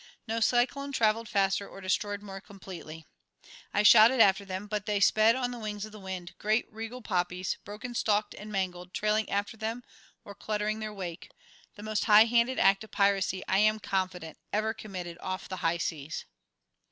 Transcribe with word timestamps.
No 0.27 0.39
cyclone 0.39 0.91
travelled 0.93 1.29
faster 1.29 1.69
or 1.69 1.79
destroyed 1.79 2.23
more 2.23 2.41
completely. 2.41 3.05
I 3.71 3.83
shouted 3.83 4.19
after 4.19 4.43
them, 4.43 4.65
but 4.65 4.87
they 4.87 4.99
sped 4.99 5.35
on 5.35 5.51
the 5.51 5.59
wings 5.59 5.85
of 5.85 5.91
the 5.91 5.99
wind, 5.99 6.33
great 6.39 6.65
regal 6.73 7.03
poppies, 7.03 7.57
broken 7.63 7.93
stalked 7.93 8.33
and 8.33 8.51
mangled, 8.51 8.95
trailing 8.95 9.29
after 9.29 9.57
them 9.57 9.83
or 10.25 10.33
cluttering 10.33 10.79
their 10.79 10.91
wake 10.91 11.29
the 11.75 11.83
most 11.83 12.05
high 12.05 12.25
handed 12.25 12.57
act 12.57 12.83
of 12.83 12.89
piracy, 12.89 13.43
I 13.47 13.59
am 13.59 13.79
confident, 13.79 14.39
ever 14.51 14.73
committed 14.73 15.19
off 15.21 15.47
the 15.47 15.57
high 15.57 15.77
seas. 15.77 16.25